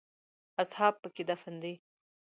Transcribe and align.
اصحاب 0.63 0.93
په 1.03 1.09
کې 1.15 1.23
دفن 1.29 1.55
دي. 1.63 1.73